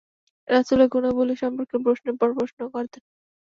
রাসূলের 0.47 0.87
গুণাবলী 0.93 1.35
সম্পর্কে 1.41 1.75
প্রশ্নের 1.85 2.15
পর 2.19 2.29
প্রশ্ন 2.37 2.59
করতেন। 2.73 3.03